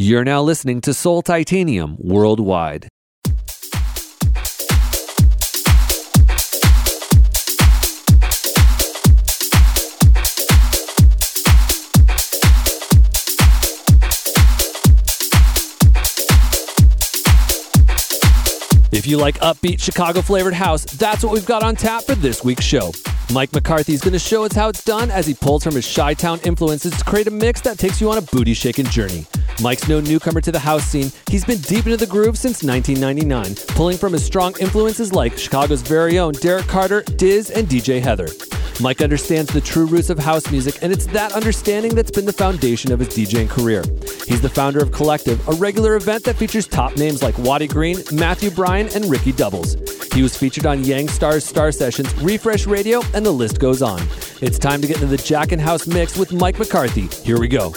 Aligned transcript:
You're 0.00 0.22
now 0.22 0.42
listening 0.42 0.80
to 0.82 0.94
Soul 0.94 1.22
Titanium 1.22 1.96
worldwide. 1.98 2.86
If 18.92 19.04
you 19.04 19.16
like 19.16 19.34
upbeat 19.40 19.80
Chicago 19.80 20.22
flavored 20.22 20.54
house, 20.54 20.84
that's 20.84 21.24
what 21.24 21.32
we've 21.32 21.44
got 21.44 21.64
on 21.64 21.74
tap 21.74 22.04
for 22.04 22.14
this 22.14 22.44
week's 22.44 22.64
show. 22.64 22.92
Mike 23.32 23.52
McCarthy 23.52 23.94
is 23.94 24.00
going 24.00 24.12
to 24.12 24.20
show 24.20 24.44
us 24.44 24.52
how 24.52 24.68
it's 24.68 24.84
done 24.84 25.10
as 25.10 25.26
he 25.26 25.34
pulls 25.34 25.64
from 25.64 25.74
his 25.74 25.92
Chi 25.92 26.14
Town 26.14 26.38
influences 26.44 26.96
to 26.96 27.04
create 27.04 27.26
a 27.26 27.32
mix 27.32 27.60
that 27.62 27.80
takes 27.80 28.00
you 28.00 28.08
on 28.12 28.18
a 28.18 28.22
booty 28.22 28.54
shaking 28.54 28.86
journey. 28.86 29.26
Mike's 29.60 29.88
no 29.88 30.00
newcomer 30.00 30.40
to 30.40 30.52
the 30.52 30.58
house 30.58 30.84
scene. 30.84 31.10
He's 31.28 31.44
been 31.44 31.58
deep 31.58 31.86
into 31.86 31.96
the 31.96 32.06
groove 32.06 32.38
since 32.38 32.62
1999, 32.62 33.56
pulling 33.74 33.96
from 33.96 34.12
his 34.12 34.24
strong 34.24 34.54
influences 34.60 35.12
like 35.12 35.36
Chicago's 35.36 35.82
very 35.82 36.18
own 36.18 36.32
Derrick 36.34 36.66
Carter, 36.66 37.02
Diz, 37.02 37.50
and 37.50 37.66
DJ 37.66 38.00
Heather. 38.00 38.28
Mike 38.80 39.00
understands 39.00 39.52
the 39.52 39.60
true 39.60 39.86
roots 39.86 40.10
of 40.10 40.18
house 40.18 40.48
music, 40.52 40.78
and 40.82 40.92
it's 40.92 41.06
that 41.06 41.32
understanding 41.32 41.92
that's 41.96 42.12
been 42.12 42.24
the 42.24 42.32
foundation 42.32 42.92
of 42.92 43.00
his 43.00 43.08
DJing 43.08 43.50
career. 43.50 43.82
He's 44.28 44.40
the 44.40 44.48
founder 44.48 44.78
of 44.78 44.92
Collective, 44.92 45.46
a 45.48 45.52
regular 45.54 45.96
event 45.96 46.22
that 46.24 46.36
features 46.36 46.68
top 46.68 46.96
names 46.96 47.20
like 47.20 47.36
Wattie 47.38 47.66
Green, 47.66 47.98
Matthew 48.12 48.50
Bryan, 48.50 48.88
and 48.94 49.06
Ricky 49.06 49.32
Doubles. 49.32 49.74
He 50.12 50.22
was 50.22 50.36
featured 50.36 50.66
on 50.66 50.84
Yang 50.84 51.08
Star's 51.08 51.44
Star 51.44 51.72
Sessions, 51.72 52.14
Refresh 52.22 52.68
Radio, 52.68 53.02
and 53.14 53.26
the 53.26 53.32
list 53.32 53.58
goes 53.58 53.82
on. 53.82 54.00
It's 54.40 54.58
time 54.58 54.80
to 54.80 54.86
get 54.86 55.02
into 55.02 55.08
the 55.08 55.22
jackin' 55.22 55.58
house 55.58 55.88
mix 55.88 56.16
with 56.16 56.32
Mike 56.32 56.60
McCarthy. 56.60 57.08
Here 57.24 57.40
we 57.40 57.48
go. 57.48 57.74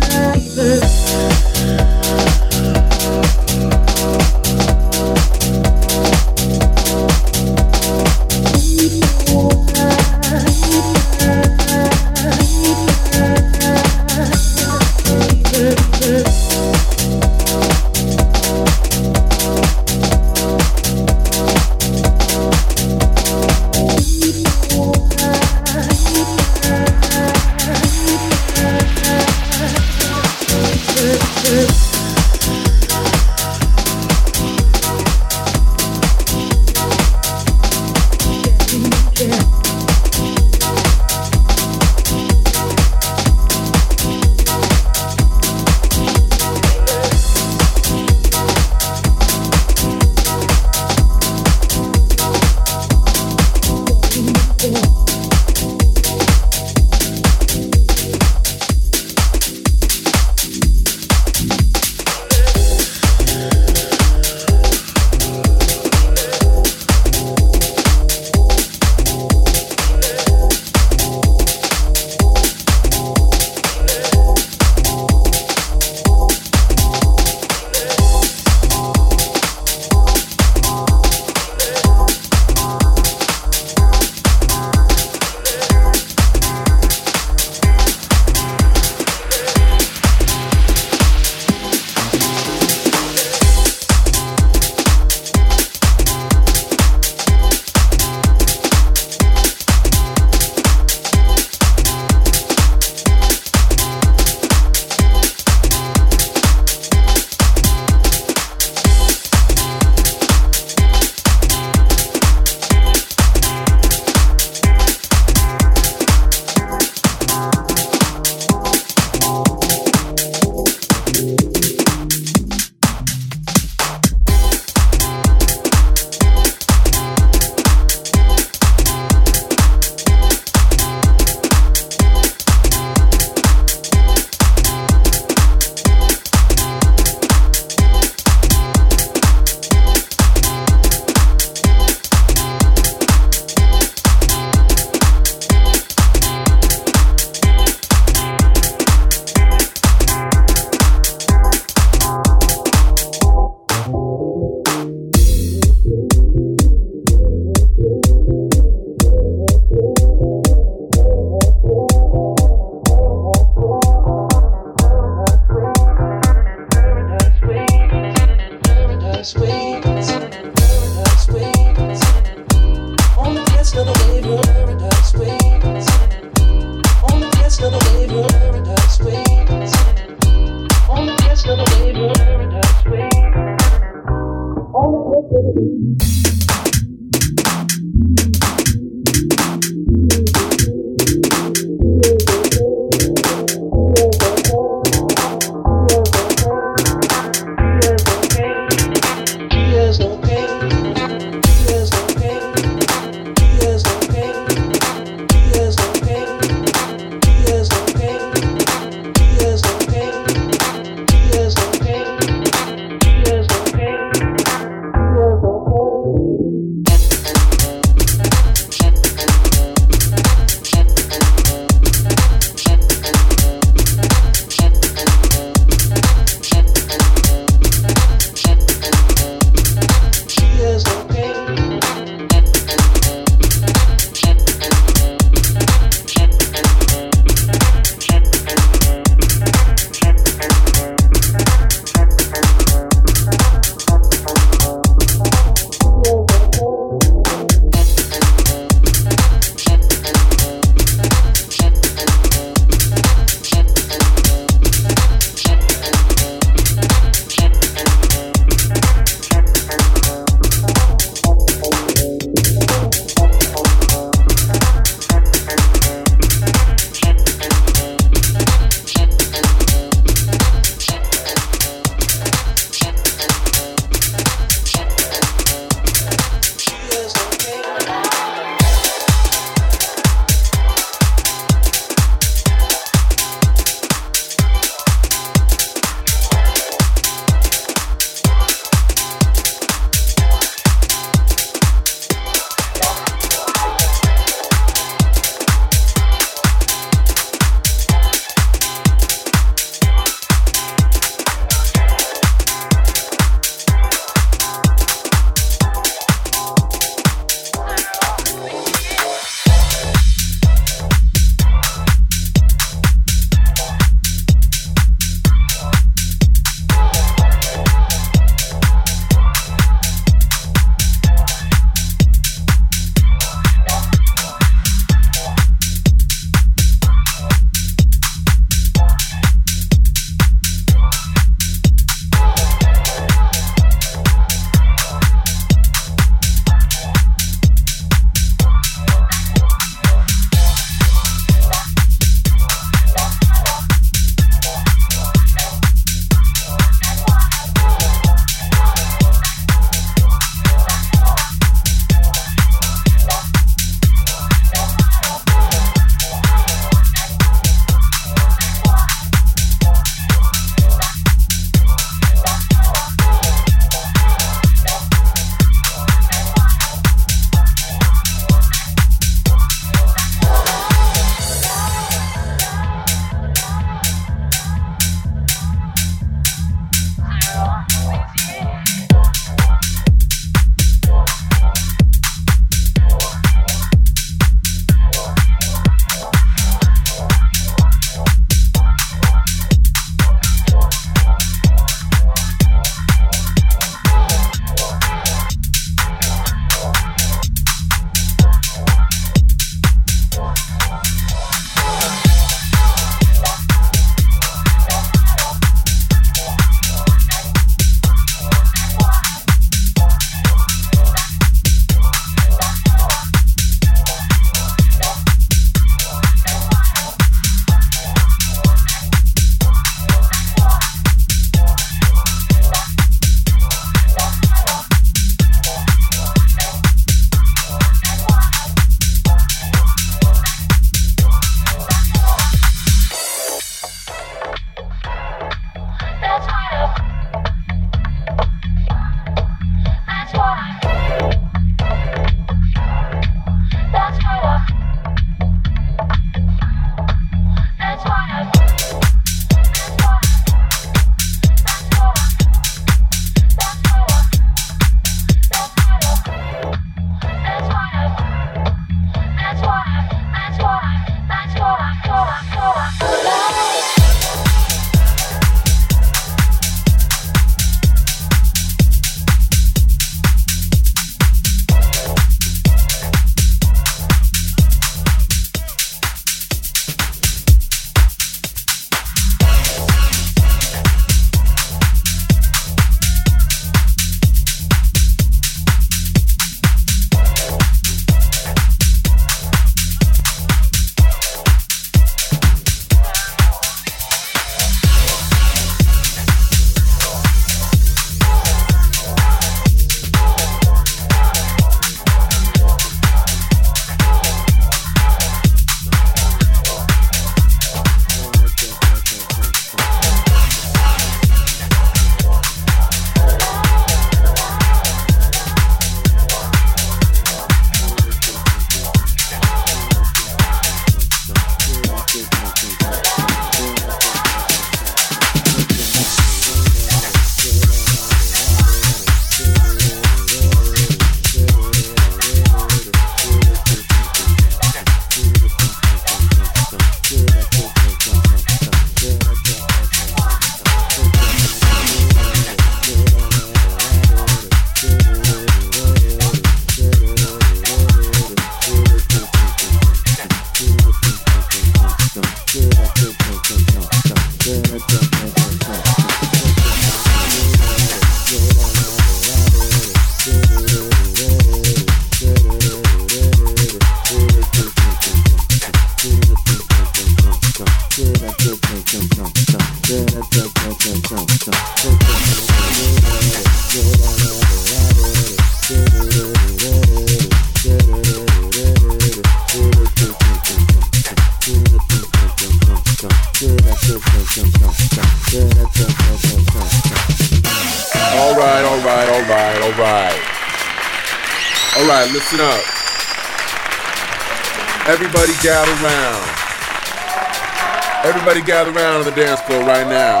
Gather 598.32 598.50
around 598.50 598.78
on 598.78 598.84
the 598.84 598.90
dance 598.92 599.20
floor 599.20 599.40
right 599.44 599.66
now. 599.68 600.00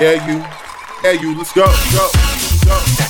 Yeah, 0.00 0.26
you. 0.26 0.44
Yeah, 1.04 1.12
you. 1.12 1.38
Let's 1.38 1.52
go. 1.52 1.64
Go. 1.92 2.10
Go. 2.66 3.09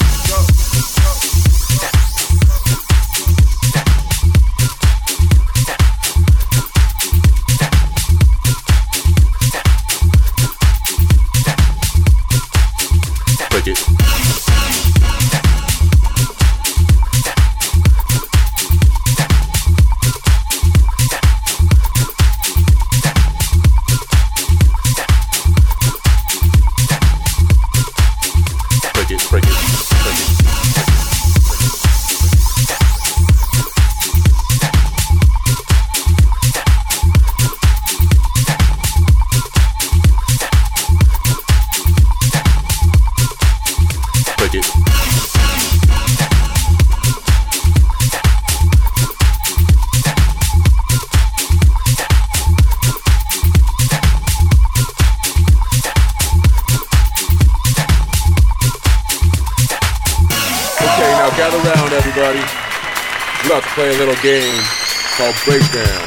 Breakdown. 65.46 66.05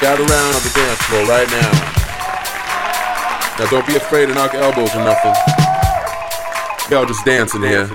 Gather 0.00 0.22
around 0.22 0.54
on 0.54 0.62
the 0.62 0.70
dance 0.72 1.02
floor 1.02 1.24
right 1.26 1.50
now. 1.50 1.70
Now 3.58 3.70
don't 3.70 3.86
be 3.86 3.96
afraid 3.96 4.26
to 4.26 4.34
knock 4.34 4.54
elbows 4.54 4.94
or 4.94 5.02
nothing. 5.02 5.34
Y'all 6.90 7.06
just 7.06 7.24
dancing 7.24 7.62
here. 7.62 7.90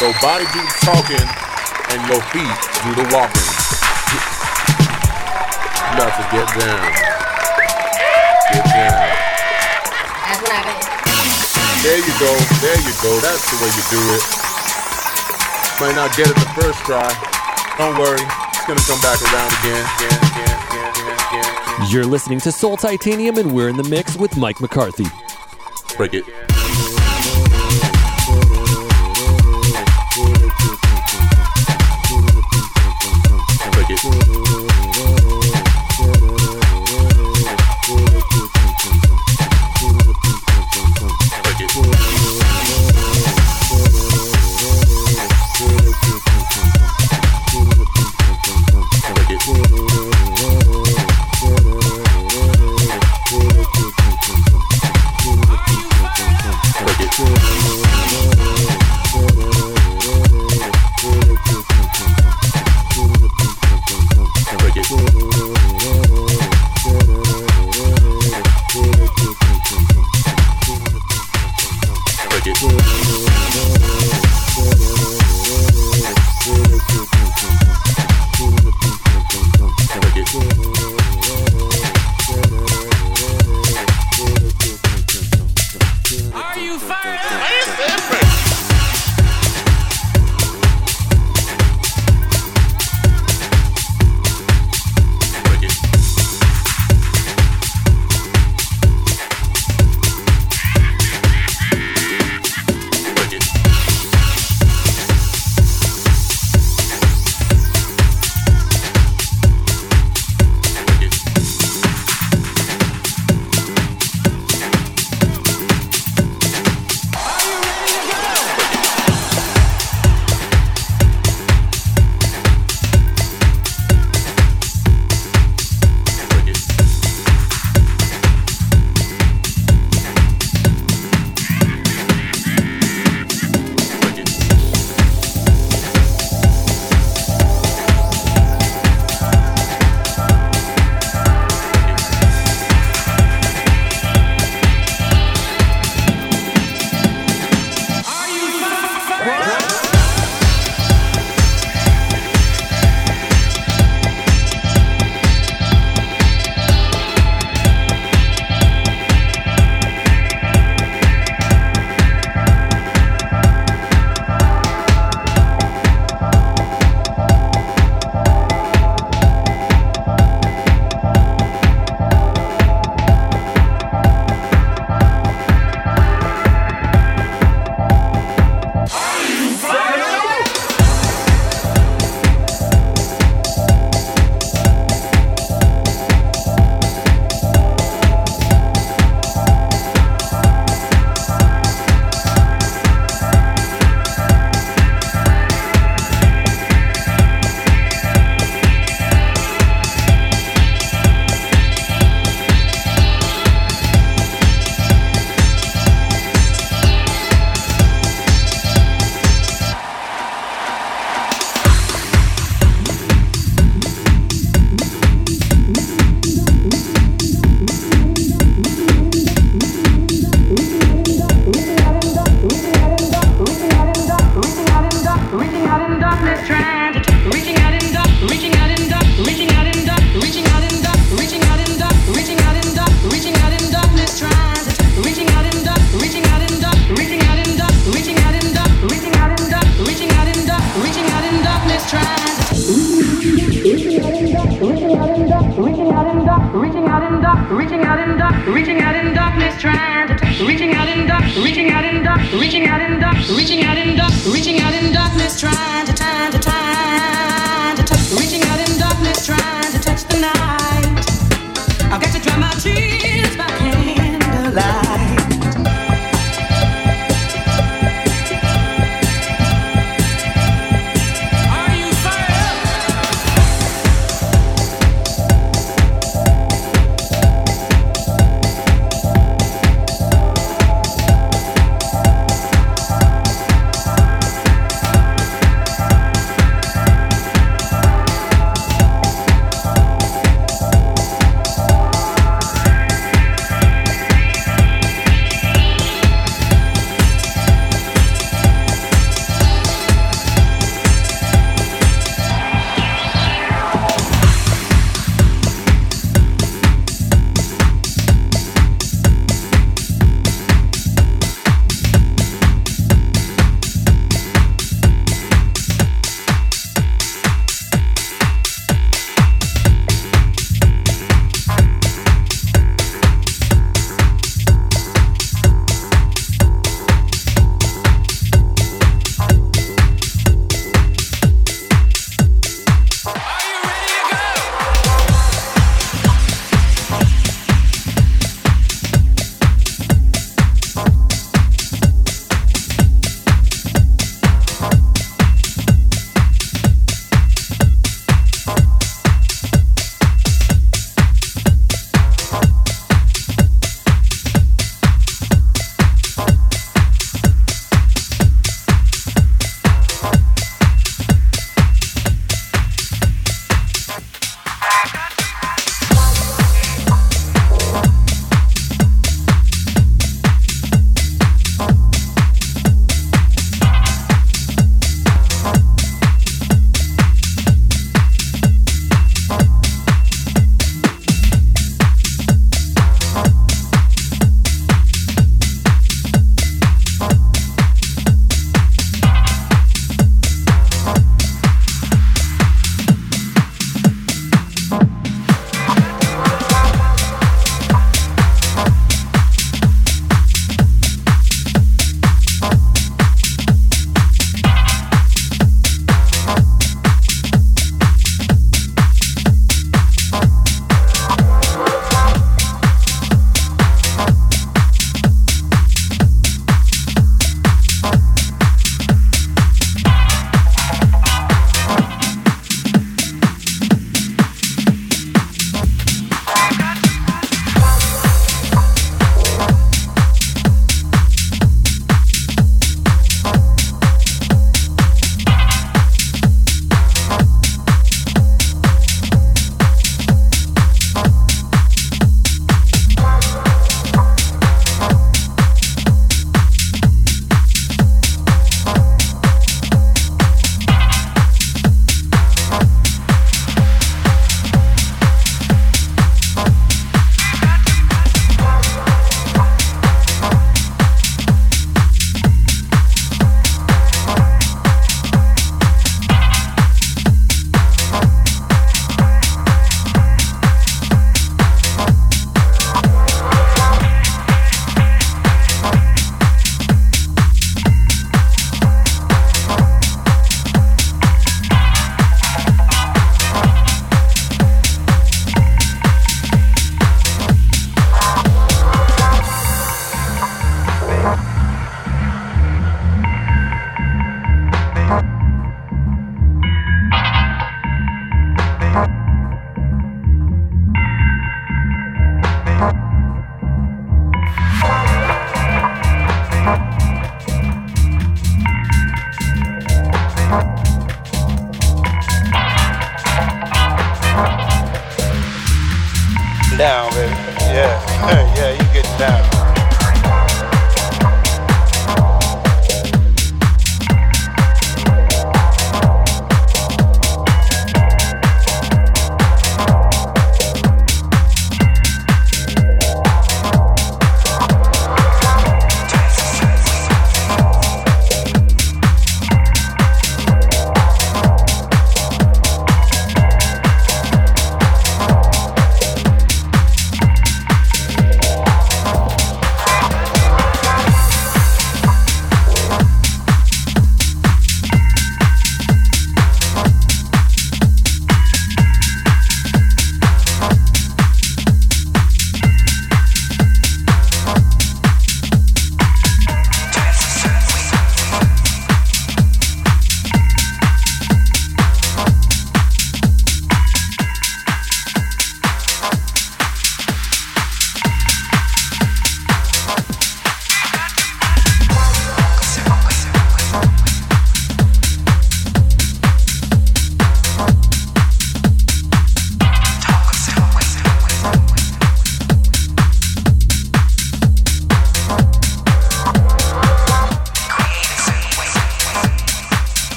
Your 0.00 0.16
body 0.22 0.48
do 0.56 0.60
the 0.64 0.76
talking 0.80 1.26
and 1.92 2.00
your 2.08 2.22
feet 2.32 2.56
do 2.80 2.90
the 2.96 3.04
walking. 3.12 3.48
You 5.76 5.92
got 6.00 6.08
to 6.16 6.24
get 6.32 6.48
down. 6.56 6.88
Get 8.48 8.64
down. 8.64 8.96
That's 10.24 10.40
what 10.40 10.56
I 10.56 10.72
There 11.84 12.00
you 12.00 12.14
go. 12.16 12.32
There 12.64 12.80
you 12.80 12.94
go. 13.04 13.12
That's 13.20 13.44
the 13.44 13.56
way 13.60 13.68
you 13.76 13.84
do 13.92 14.00
it. 14.16 14.24
Might 15.80 15.94
not 15.94 16.16
get 16.16 16.30
it 16.30 16.36
the 16.36 16.48
first 16.56 16.78
try. 16.88 17.04
Don't 17.76 17.98
worry. 17.98 18.24
It's 18.56 18.66
gonna 18.66 18.80
come 18.80 19.00
back 19.04 19.20
around 19.20 19.52
again. 19.60 19.84
again, 19.96 20.16
again, 20.32 20.92
again, 20.96 21.16
again 21.28 21.90
You're 21.90 22.06
listening 22.06 22.40
to 22.40 22.52
Soul 22.52 22.78
Titanium, 22.78 23.36
and 23.36 23.52
we're 23.52 23.68
in 23.68 23.76
the 23.76 23.88
mix 23.88 24.16
with 24.16 24.36
Mike 24.38 24.62
McCarthy. 24.62 25.06
Break 25.98 26.14
it. 26.14 26.49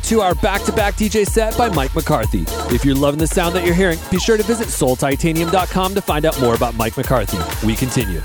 Two 0.00 0.20
hour 0.20 0.34
back 0.34 0.62
to 0.64 0.72
back 0.72 0.94
DJ 0.94 1.26
set 1.26 1.56
by 1.56 1.68
Mike 1.68 1.94
McCarthy. 1.94 2.44
If 2.74 2.84
you're 2.84 2.96
loving 2.96 3.20
the 3.20 3.26
sound 3.26 3.54
that 3.54 3.64
you're 3.64 3.74
hearing, 3.74 3.98
be 4.10 4.18
sure 4.18 4.36
to 4.36 4.42
visit 4.42 4.68
soultitanium.com 4.68 5.94
to 5.94 6.00
find 6.00 6.24
out 6.24 6.40
more 6.40 6.54
about 6.54 6.74
Mike 6.74 6.96
McCarthy. 6.96 7.38
We 7.66 7.76
continue. 7.76 8.20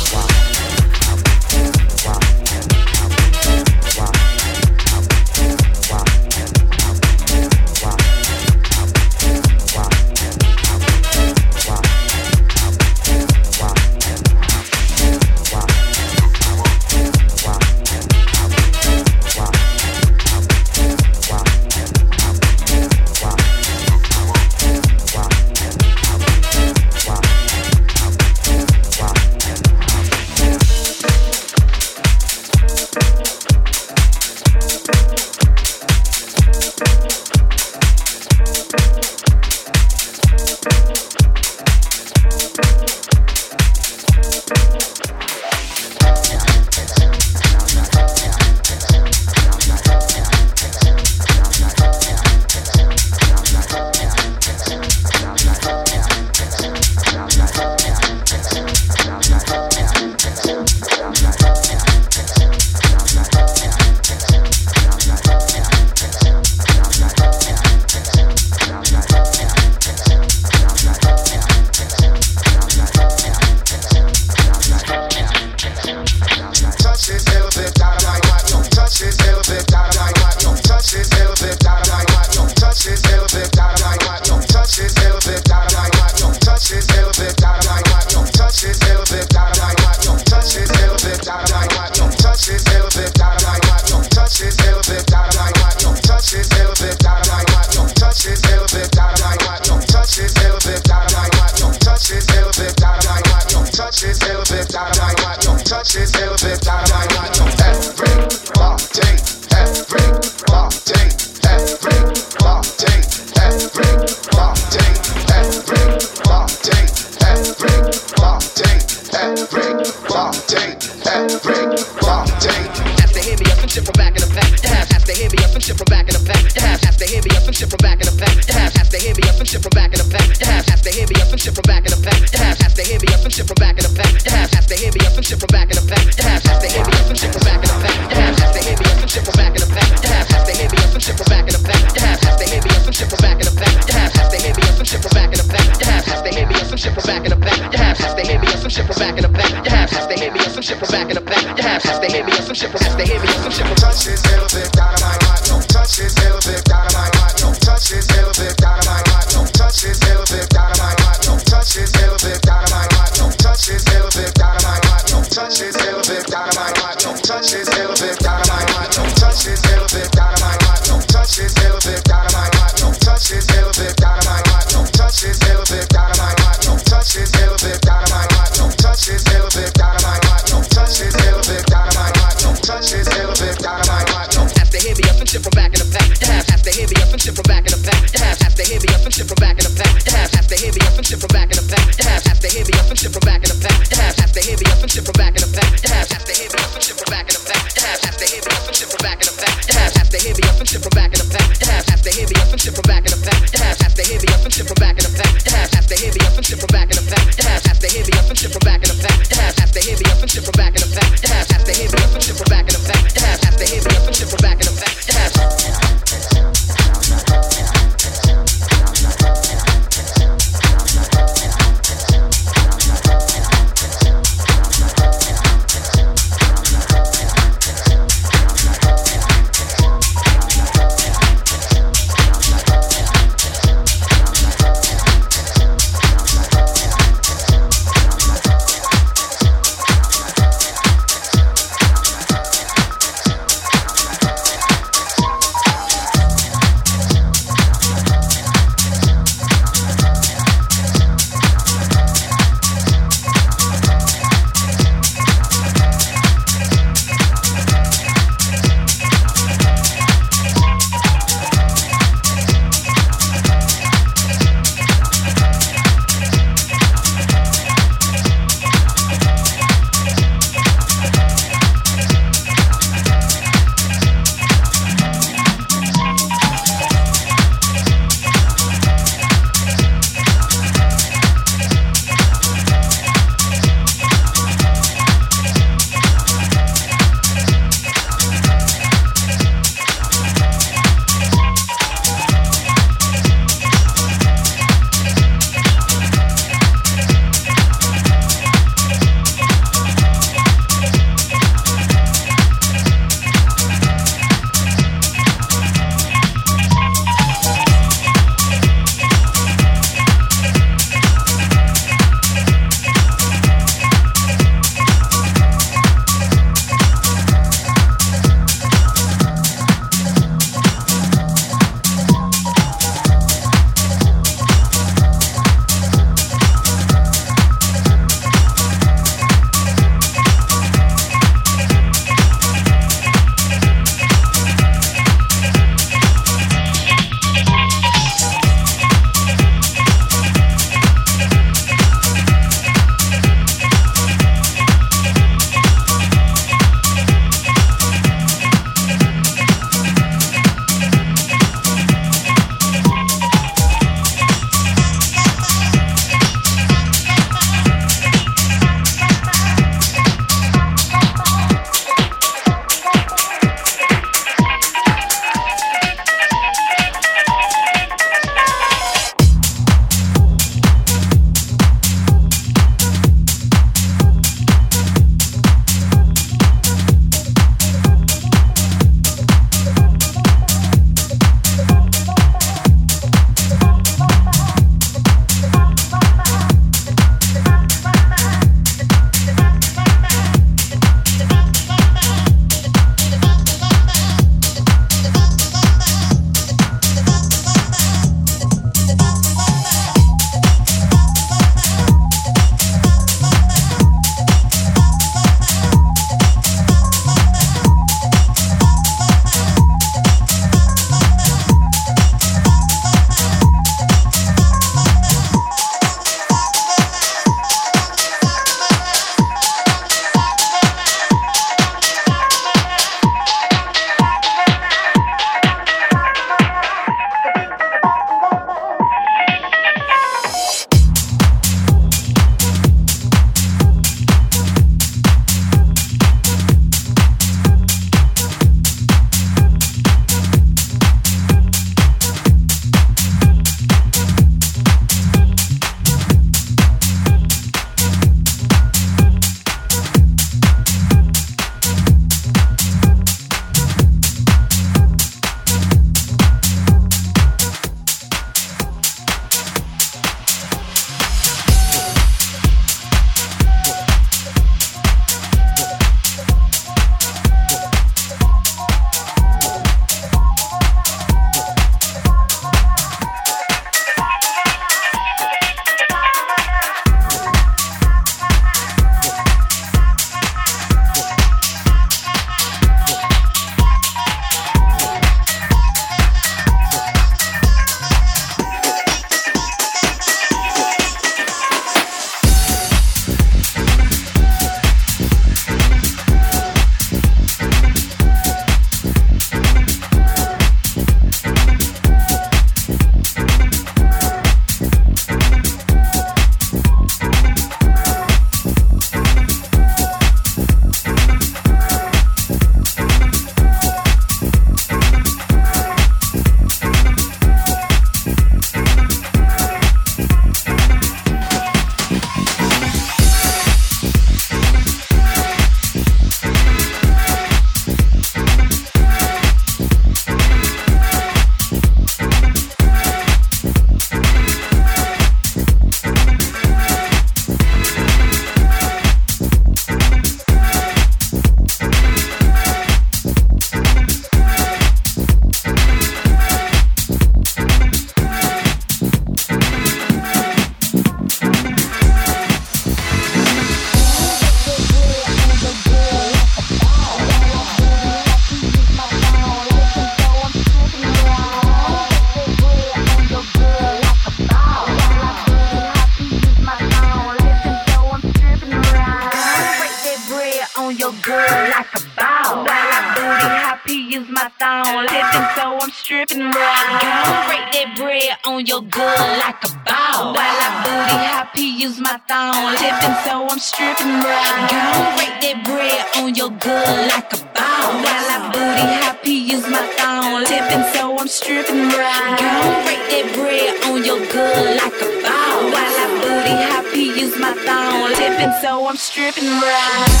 Your 578.51 578.61
good 578.63 578.99
like 579.23 579.41
a 579.45 579.51
bow. 579.63 580.11
While 580.11 580.39
I 580.47 580.49
booty 580.63 580.97
happy, 581.07 581.47
use 581.63 581.79
my 581.79 581.95
thong. 582.09 582.57
Tipping, 582.59 582.95
so 583.07 583.29
I'm 583.31 583.39
stripping 583.39 583.95
right. 584.03 584.43
Gonna 584.51 584.91
break 584.99 585.15
that 585.23 585.37
bread 585.47 585.83
on 586.03 586.15
your 586.15 586.31
good 586.31 586.79
like 586.91 587.07
a 587.15 587.19
bow. 587.31 587.63
While 587.79 588.07
I 588.11 588.19
booty 588.33 588.67
happy, 588.83 589.15
use 589.33 589.47
my 589.47 589.63
thong. 589.79 590.25
Tipping, 590.27 590.65
so 590.75 590.99
I'm 590.99 591.07
stripping 591.07 591.69
right. 591.79 592.19
Gonna 592.19 592.67
break 592.67 592.83
that 592.91 593.07
bread 593.15 593.55
on 593.71 593.85
your 593.87 594.03
good 594.11 594.47
like 594.59 594.79
a 594.83 594.89
bow. 594.99 595.33
While 595.55 595.75
I 595.83 595.87
booty 596.03 596.35
happy, 596.51 596.85
use 596.99 597.15
my 597.23 597.31
thong. 597.47 597.95
Tipping, 597.95 598.33
so 598.41 598.67
I'm 598.67 598.75
stripping 598.75 599.31
right. 599.31 600.00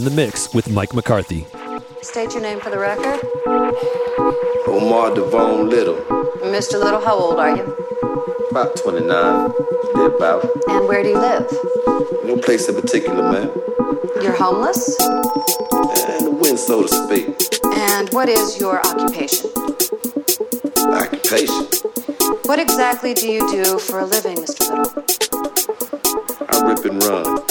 In 0.00 0.04
the 0.04 0.10
mix 0.10 0.54
with 0.54 0.70
Mike 0.70 0.94
McCarthy. 0.94 1.46
State 2.00 2.32
your 2.32 2.40
name 2.40 2.58
for 2.58 2.70
the 2.70 2.78
record. 2.78 3.20
Omar 4.66 5.10
Devone 5.10 5.68
Little, 5.68 5.96
Mr. 6.40 6.82
Little, 6.82 7.04
how 7.04 7.14
old 7.14 7.38
are 7.38 7.54
you? 7.54 7.76
about 8.50 8.74
29, 8.76 9.52
thereabout. 9.94 10.44
And 10.68 10.88
where 10.88 11.02
do 11.02 11.10
you 11.10 11.18
live? 11.18 11.46
No 12.24 12.38
place 12.42 12.66
in 12.68 12.76
particular, 12.76 13.30
man. 13.30 13.52
You're 14.22 14.34
homeless? 14.34 14.98
And 16.08 16.26
the 16.26 16.30
wind, 16.30 16.58
so 16.58 16.82
to 16.82 16.88
speak. 16.88 17.26
And 17.76 18.08
what 18.10 18.30
is 18.30 18.58
your 18.58 18.80
occupation? 18.86 19.50
Occupation. 20.78 21.66
What 22.46 22.58
exactly 22.58 23.12
do 23.12 23.30
you 23.30 23.40
do 23.52 23.78
for 23.78 24.00
a 24.00 24.06
living, 24.06 24.38
Mr. 24.38 24.70
Little? 24.70 25.04
I 26.48 26.66
rip 26.66 26.84
and 26.86 27.02
run. 27.04 27.49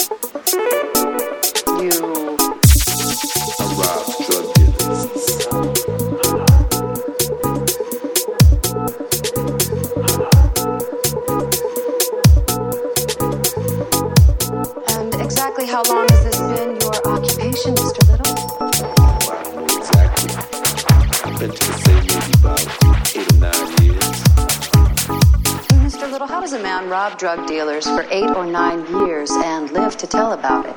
Drug 27.20 27.46
dealers 27.46 27.84
for 27.84 28.06
eight 28.10 28.30
or 28.30 28.46
nine 28.46 28.80
years 29.04 29.30
and 29.30 29.70
live 29.72 29.94
to 29.94 30.06
tell 30.06 30.32
about 30.32 30.64
it. 30.64 30.74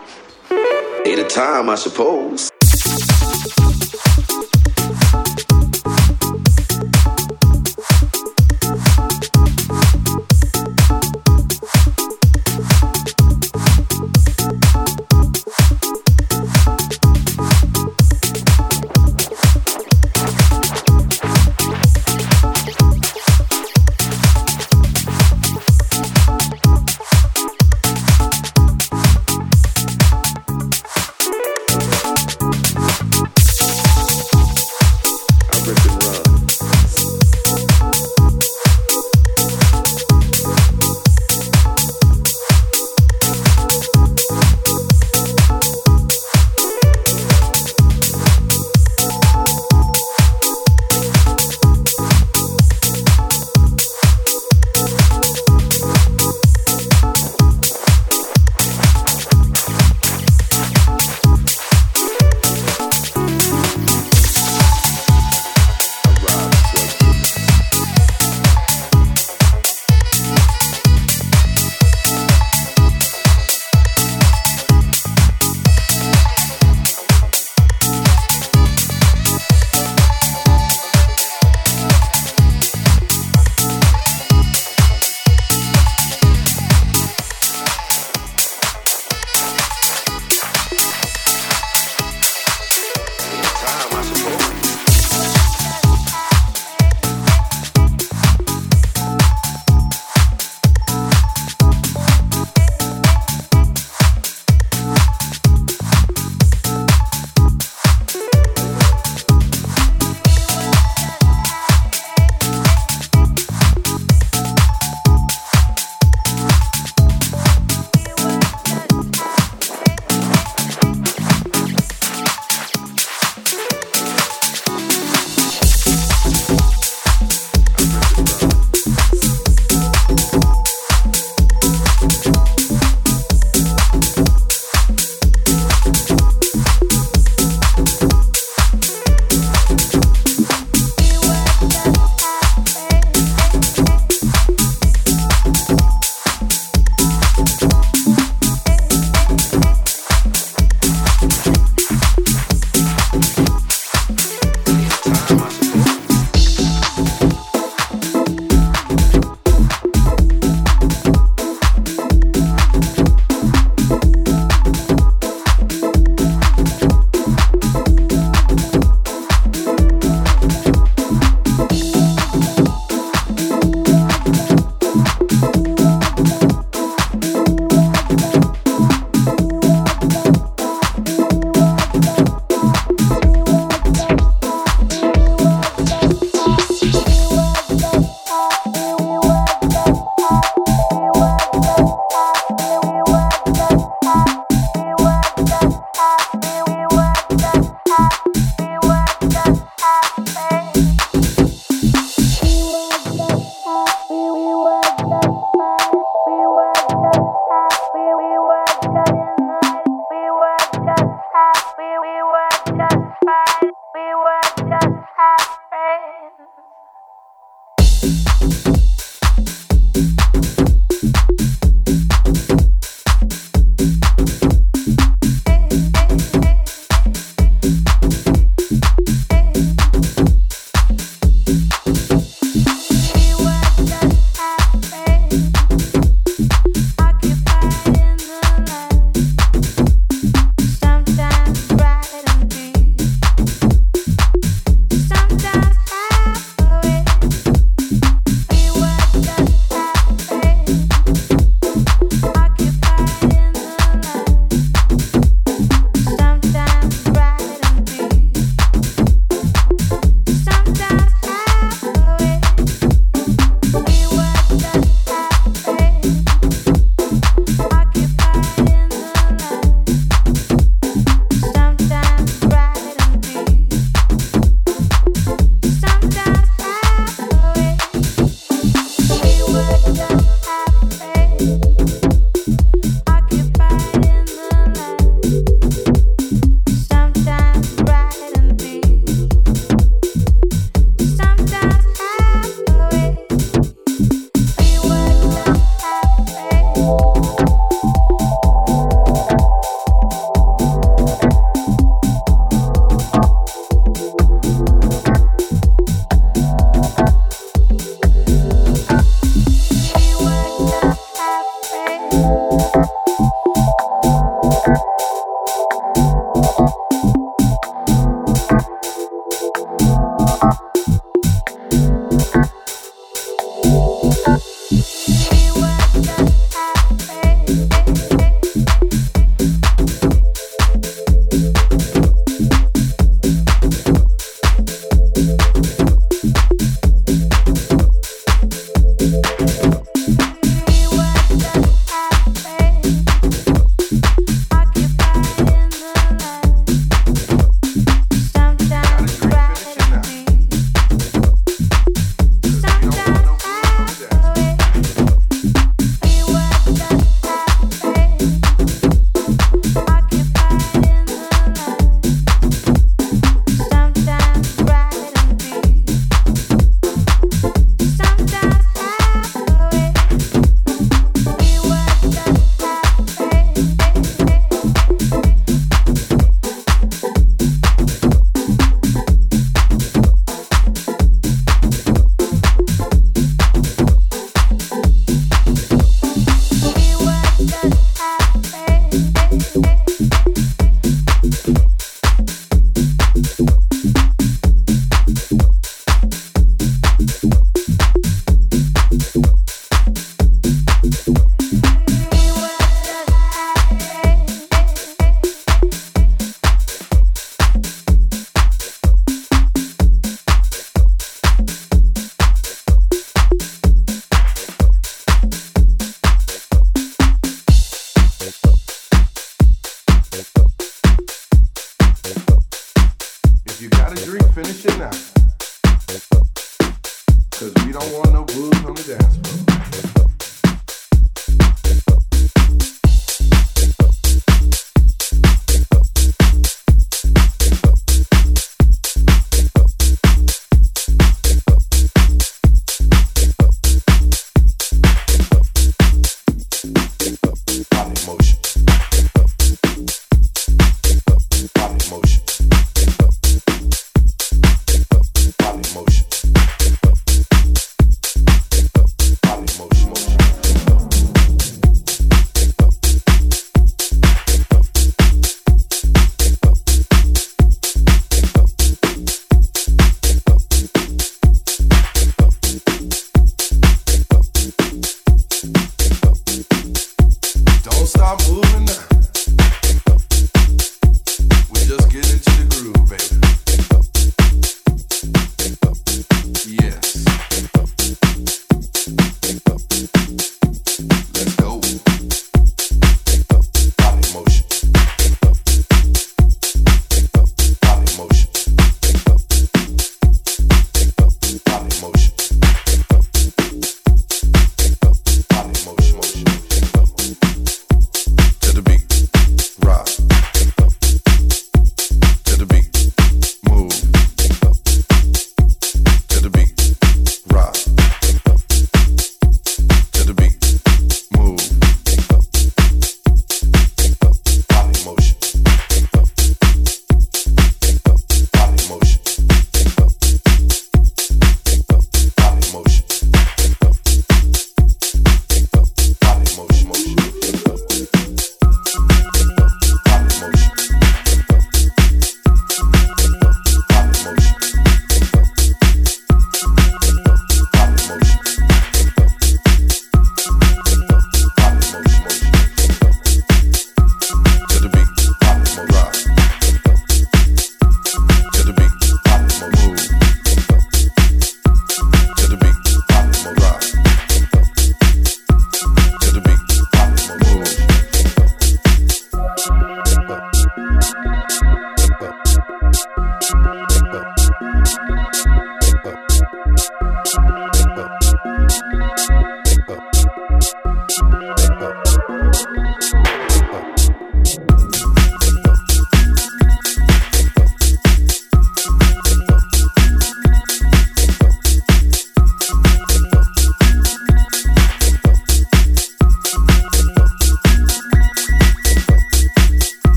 Eight 1.07 1.18
a 1.18 1.24
time, 1.24 1.70
I 1.70 1.76
suppose. 1.76 2.52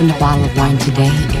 Opened 0.00 0.16
a 0.16 0.18
bottle 0.18 0.44
of 0.44 0.56
wine 0.56 0.78
today, 0.78 1.39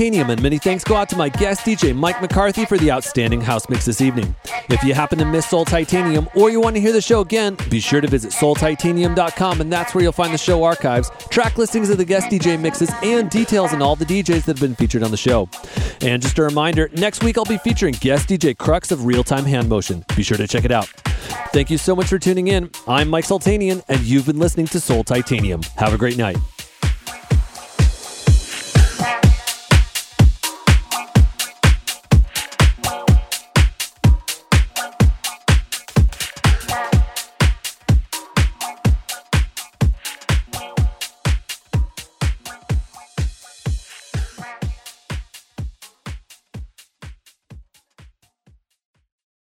Titanium, 0.00 0.30
and 0.30 0.42
many 0.42 0.56
thanks 0.56 0.82
go 0.82 0.96
out 0.96 1.10
to 1.10 1.16
my 1.16 1.28
guest 1.28 1.60
DJ 1.60 1.94
Mike 1.94 2.22
McCarthy 2.22 2.64
for 2.64 2.78
the 2.78 2.90
outstanding 2.90 3.38
house 3.38 3.68
mix 3.68 3.84
this 3.84 4.00
evening. 4.00 4.34
If 4.70 4.82
you 4.82 4.94
happen 4.94 5.18
to 5.18 5.26
miss 5.26 5.50
Soul 5.50 5.66
Titanium 5.66 6.26
or 6.34 6.48
you 6.48 6.58
want 6.58 6.74
to 6.76 6.80
hear 6.80 6.94
the 6.94 7.02
show 7.02 7.20
again, 7.20 7.54
be 7.68 7.80
sure 7.80 8.00
to 8.00 8.08
visit 8.08 8.32
soultitanium.com 8.32 9.60
and 9.60 9.70
that's 9.70 9.94
where 9.94 10.02
you'll 10.02 10.12
find 10.12 10.32
the 10.32 10.38
show 10.38 10.64
archives, 10.64 11.10
track 11.28 11.58
listings 11.58 11.90
of 11.90 11.98
the 11.98 12.06
guest 12.06 12.28
DJ 12.28 12.58
mixes, 12.58 12.90
and 13.02 13.28
details 13.28 13.74
on 13.74 13.82
all 13.82 13.94
the 13.94 14.06
DJs 14.06 14.46
that 14.46 14.58
have 14.58 14.60
been 14.60 14.74
featured 14.74 15.02
on 15.02 15.10
the 15.10 15.18
show. 15.18 15.50
And 16.00 16.22
just 16.22 16.38
a 16.38 16.44
reminder, 16.44 16.88
next 16.94 17.22
week 17.22 17.36
I'll 17.36 17.44
be 17.44 17.58
featuring 17.58 17.92
guest 18.00 18.26
DJ 18.26 18.56
Crux 18.56 18.90
of 18.90 19.04
Real 19.04 19.22
Time 19.22 19.44
Hand 19.44 19.68
Motion. 19.68 20.02
Be 20.16 20.22
sure 20.22 20.38
to 20.38 20.48
check 20.48 20.64
it 20.64 20.72
out. 20.72 20.86
Thank 21.52 21.68
you 21.68 21.76
so 21.76 21.94
much 21.94 22.06
for 22.06 22.18
tuning 22.18 22.48
in. 22.48 22.70
I'm 22.88 23.10
Mike 23.10 23.26
Sultanian, 23.26 23.84
and 23.86 24.00
you've 24.00 24.24
been 24.24 24.38
listening 24.38 24.66
to 24.68 24.80
Soul 24.80 25.04
Titanium. 25.04 25.60
Have 25.76 25.92
a 25.92 25.98
great 25.98 26.16
night. 26.16 26.38